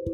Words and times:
Hello 0.00 0.12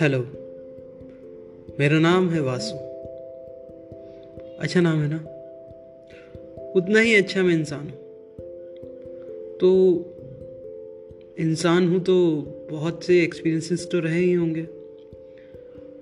hello 0.00 0.18
मेरा 1.78 1.98
नाम 1.98 2.30
है 2.30 2.40
वासु। 2.40 2.76
अच्छा 4.58 4.80
नाम 4.80 5.02
है 5.02 5.08
ना? 5.08 5.16
उतना 6.76 7.00
ही 7.00 7.14
अच्छा 7.14 7.42
मैं 7.42 7.54
इंसान 7.54 7.90
हूँ। 7.90 7.98
तो 9.56 9.98
इंसान 11.38 11.88
हूँ 11.88 12.00
तो 12.00 12.40
बहुत 12.70 13.04
से 13.04 13.22
एक्सपीरियंसेस 13.22 13.88
तो 13.92 14.00
रहे 14.00 14.20
ही 14.20 14.32
होंगे। 14.32 14.62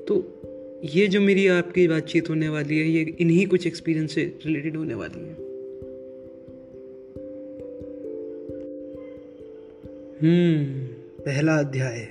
तो 0.05 0.41
ये 0.84 1.08
जो 1.08 1.20
मेरी 1.20 1.46
आपकी 1.46 1.88
बातचीत 1.88 2.30
होने 2.30 2.48
वाली 2.48 2.78
है 2.78 2.86
ये 2.88 3.16
इन्हीं 3.20 3.46
कुछ 3.46 3.66
एक्सपीरियंस 3.66 4.14
से 4.14 4.38
रिलेटेड 4.46 4.76
होने 4.76 4.94
वाली 4.94 5.20
है। 5.20 5.34
हम्म 10.23 10.87
पहला 11.23 11.56
अध्याय। 11.56 12.09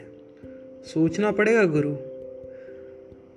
सोचना 0.86 1.32
पड़ेगा 1.32 1.64
गुरु। 1.64 1.96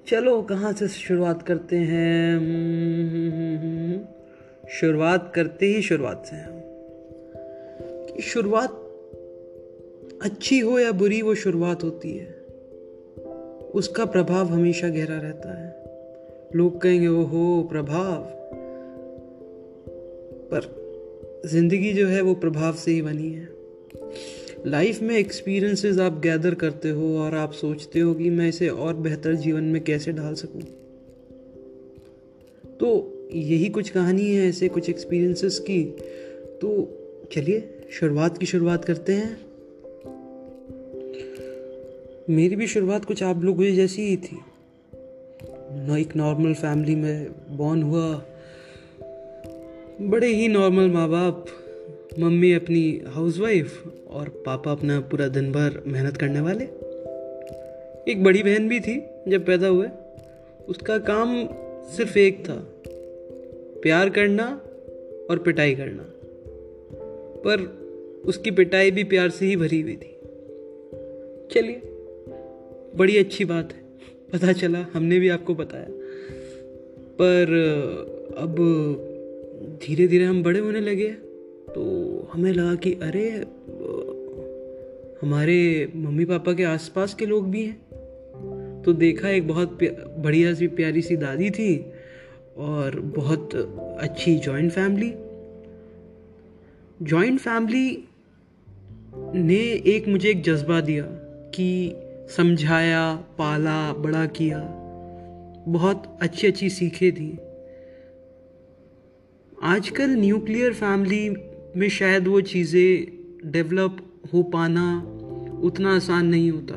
चलो 0.06 0.42
कहाँ 0.42 0.72
से 0.72 0.88
शुरुआत 0.88 1.42
करते 1.42 1.76
हैं? 1.76 2.36
हम्म, 2.36 4.04
शुरुआत 4.68 5.32
करते 5.34 5.66
ही 5.66 5.82
शुरुआत 5.82 6.26
से 6.26 6.36
हम 6.36 6.60
शुरुआत 8.20 8.70
अच्छी 10.22 10.58
हो 10.58 10.78
या 10.78 10.92
बुरी 10.92 11.22
वो 11.22 11.34
शुरुआत 11.34 11.84
होती 11.84 12.16
है। 12.16 12.43
उसका 13.74 14.04
प्रभाव 14.04 14.46
हमेशा 14.46 14.88
गहरा 14.88 15.18
रहता 15.18 15.62
है। 15.62 15.84
लोग 16.54 16.80
कहेंगे 16.80 17.08
वो 17.08 17.24
हो 17.24 17.62
प्रभाव? 17.62 18.22
पर 20.52 20.84
ज़िंदगी 21.46 21.92
जो 21.92 22.06
है, 22.06 22.20
वो 22.20 22.34
प्रभाव 22.34 22.74
से 22.74 22.90
ही 22.90 23.02
बनी 23.02 23.32
है। 23.32 23.48
लाइफ 24.66 25.02
में 25.02 25.16
एक्सपीरियंसेस 25.16 25.98
आप 25.98 26.20
गैदर 26.20 26.54
करते 26.54 26.90
हो 26.90 27.18
और 27.18 27.34
आप 27.34 27.52
सोचते 27.52 28.00
हो 28.00 28.14
कि 28.14 28.30
मैं 28.30 28.48
इसे 28.48 28.68
और 28.68 28.94
बेहतर 28.94 29.34
जीवन 29.34 29.64
में 29.64 29.84
कैसे 29.84 30.12
ढाल 30.12 30.34
सकूँ। 30.34 30.62
तो 32.80 33.10
यही 33.32 33.68
कुछ 33.68 33.90
कहानी 33.90 34.34
है, 34.34 34.48
ऐसे 34.48 34.68
कुछ 34.68 34.90
एक्सपीरियंसेस 34.90 35.58
की। 35.58 35.84
तो 36.60 36.88
चलिए, 37.32 37.78
शुरुआत 37.92 38.38
की 38.38 38.46
शुरुआत 38.46 38.84
करते 38.84 39.12
हैं। 39.12 39.53
मेरी 42.30 42.56
भी 42.56 42.66
शुरुआत 42.66 43.04
कुछ 43.04 43.22
आप 43.22 43.42
लोगों 43.42 43.64
जैसी 43.64 44.02
ही 44.02 44.16
थी। 44.16 44.36
एक 46.00 46.16
नॉर्मल 46.16 46.54
फैमिली 46.54 46.94
में 46.94 47.26
बॉर्न 47.56 47.82
हुआ, 47.82 48.24
बड़े 50.00 50.26
ही 50.26 50.48
नॉर्मल 50.48 50.90
माँ 50.90 51.08
बाप 51.08 51.46
मम्मी 52.18 52.52
अपनी 52.52 53.02
हाउसवाइफ 53.06 53.84
और 54.10 54.28
पापा 54.28 54.72
अपना 54.72 55.00
पूरा 55.00 55.28
दिन 55.28 55.52
भर 55.52 55.82
मेहनत 55.86 56.16
करने 56.16 56.40
वाले। 56.40 56.64
एक 58.12 58.24
बड़ी 58.24 58.42
बहन 58.42 58.68
भी 58.68 58.80
थी 58.80 59.02
जब 59.28 59.46
पैदा 59.46 59.66
हुए। 59.66 59.88
उसका 60.68 60.98
काम 60.98 61.48
सिर्फ़ 61.84 62.18
एक 62.18 62.44
था, 62.48 62.68
प्यार 63.82 64.10
करना 64.10 64.62
और 65.30 65.38
पिटाई 65.38 65.74
करना। 65.74 66.06
पर 67.46 67.60
उसकी 68.26 68.50
पिटाई 68.50 68.90
भी 68.90 69.04
प्यार 69.04 69.30
से 69.30 69.46
ही 69.46 69.56
भरी 69.56 69.80
हुई 69.80 69.96
थी। 69.96 70.16
चलिए। 71.50 71.90
बड़ी 72.96 73.16
अच्छी 73.16 73.44
बात 73.44 73.72
है। 73.72 73.84
पता 74.32 74.52
चला, 74.52 74.86
हमने 74.92 75.18
भी 75.18 75.28
आपको 75.28 75.54
बताया। 75.54 75.86
पर, 77.20 77.44
अब 78.38 78.56
धीरे 79.82 80.08
धीरे 80.08 80.24
हम 80.24 80.42
बड़े 80.42 80.60
होने 80.60 80.80
लगे 80.80 81.08
तो 81.74 82.18
हमें 82.32 82.52
लगा 82.52 82.74
कि, 82.74 82.92
अरे, 82.92 83.30
हमारे 85.22 85.88
मम्मी 85.96 86.24
पापा 86.24 86.52
के 86.52 86.64
आसपास 86.64 87.14
के 87.14 87.26
लोग 87.26 87.50
भी 87.50 87.64
हैं। 87.64 87.84
तो 88.82 88.92
देखा, 88.92 89.28
एक 89.28 89.48
बहुत 89.48 89.78
बढ़िया 90.18 90.54
सी, 90.54 90.66
प्यारी 90.66 91.02
सी 91.02 91.16
दादी 91.16 91.50
थी 91.50 91.86
और 92.56 93.00
बहुत 93.00 93.54
अच्छी 94.00 94.36
जॉइंट 94.36 94.72
फैमिली 94.72 95.14
जॉइंट 97.02 97.40
फैमिली 97.40 98.04
ने 99.34 99.82
एक 99.86 100.08
मुझे 100.08 100.30
एक 100.30 100.42
जज्बा 100.42 100.80
दिया 100.80 101.02
कि 101.54 101.92
समझाया, 102.28 103.14
पाला, 103.14 103.92
बड़ा 103.92 104.26
किया। 104.26 104.80
बहुत 105.68 106.18
अच्छी 106.22 106.46
अच्छी 106.46 106.70
सीखें 106.70 107.12
दी। 107.14 107.38
आजकल 109.62 110.10
न्यूक्लियर 110.10 110.72
फैमिली 110.72 111.30
में 111.76 111.88
शायद 111.88 112.28
वो 112.28 112.40
चीज़ें 112.40 113.06
डेवलप 113.52 114.22
हो 114.34 114.42
पाना 114.42 115.02
उतना 115.62 115.96
आसान 115.96 116.26
नहीं 116.26 116.50
होता। 116.50 116.74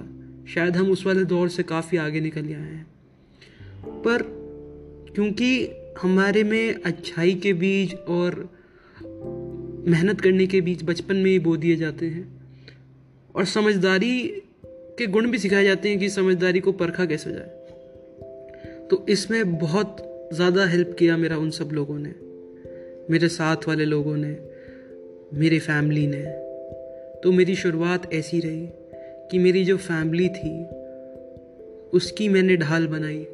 शायद 0.47 0.77
हम 0.77 0.91
उस 0.91 1.05
वाले 1.05 1.25
दौर 1.25 1.49
से 1.49 1.63
काफ़ी 1.63 1.97
आगे 1.97 2.19
निकल 2.19 2.45
आए 2.45 2.51
हैं। 2.51 2.87
पर 3.87 4.21
क्योंकि 5.15 5.69
हमारे 6.01 6.43
में 6.43 6.75
अच्छाई 6.85 7.33
के 7.33 7.53
बीज 7.53 7.95
और 7.95 8.49
मेहनत 9.87 10.21
करने 10.21 10.47
के 10.47 10.61
बीच 10.61 10.83
बचपन 10.83 11.15
में 11.15 11.31
ही 11.31 11.39
बो 11.39 11.57
दिए 11.57 11.75
जाते 11.75 12.05
हैं 12.05 12.41
और 13.35 13.45
समझदारी 13.45 14.41
के 14.97 15.07
गुण 15.07 15.31
भी 15.31 15.39
सिखाए 15.39 15.63
जाते 15.63 15.89
हैं 15.89 15.99
कि 15.99 16.09
समझदारी 16.09 16.59
को 16.59 16.71
परखा 16.71 17.05
कैसे 17.05 17.31
जाए। 17.31 17.49
तो 18.87 19.05
इसमें 19.09 19.57
बहुत 19.57 19.97
ज़्यादा 20.33 20.65
हेल्प 20.65 20.95
किया 20.99 21.17
मेरा 21.17 21.37
उन 21.37 21.49
सब 21.49 21.69
लोगों 21.73 21.99
ने, 21.99 22.13
मेरे 23.09 23.27
साथ 23.27 23.57
वाले 23.67 23.85
लोगों 23.85 24.17
ने, 24.17 24.37
मेरी 25.33 25.59
फैमिली 25.59 26.07
ने। 26.07 26.23
तो 27.23 27.31
मेरी 27.31 27.55
शुरुआत 27.55 28.13
ऐसी 28.13 28.39
रही 28.39 28.69
कि 29.31 29.39
मेरी 29.39 29.65
जो 29.65 29.77
फैमिली 29.77 30.29
थी, 30.29 30.65
उसकी 31.93 32.29
मैंने 32.29 32.57
ढाल 32.57 32.87
बनाई। 32.87 33.27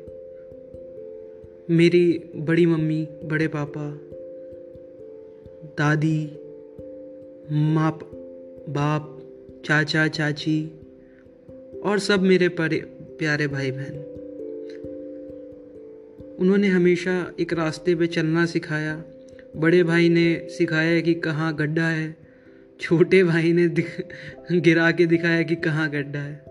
मेरी 1.69 2.31
बड़ी 2.35 2.65
मम्मी, 2.65 3.07
बड़े 3.23 3.47
पापा, 3.47 3.99
दादी 5.77 6.31
माँ 7.51 7.99
बाप, 8.69 9.19
चाचा, 9.65 10.07
चाची 10.07 10.71
और 11.83 11.99
सब 11.99 12.21
मेरे 12.21 12.49
प्यारे 12.49 13.47
भाई 13.47 13.71
बहन 13.71 14.09
उन्होंने 16.39 16.67
हमेशा 16.67 17.33
एक 17.39 17.53
रास्ते 17.53 17.95
पे 17.95 18.07
चलना 18.07 18.45
सिखाया। 18.45 19.03
बड़े 19.55 19.83
भाई 19.83 20.09
ने 20.09 20.47
सिखाया 20.49 21.01
कि 21.01 21.13
कहाँ 21.13 21.55
गड्ढा 21.55 21.87
है। 21.87 22.15
छोटे 22.79 23.23
भाई 23.23 23.53
ने 23.53 23.67
गिरा 24.59 24.91
के 24.91 25.05
दिखाया 25.05 25.43
कि 25.43 25.55
कहाँ 25.55 25.89
गड्ढा 25.89 26.19
है। 26.19 26.43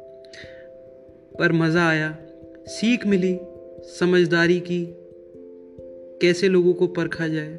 पर 1.38 1.52
मज़ा 1.52 1.88
आया। 1.88 2.18
सीख 2.66 3.06
मिली 3.06 3.38
समझदारी 4.00 4.60
की, 4.60 4.86
कैसे 6.22 6.48
लोगों 6.48 6.74
को 6.74 6.86
परखा 6.86 7.28
जाए। 7.28 7.54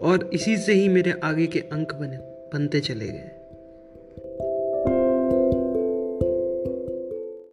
और 0.00 0.30
इसी 0.32 0.56
से 0.56 0.72
ही 0.72 0.88
मेरे 0.88 1.10
आगे 1.10 1.46
के 1.46 1.58
अंक 1.58 1.94
बने, 1.94 2.16
बनते 2.52 2.80
चले 2.80 3.06
गए। 3.06 3.43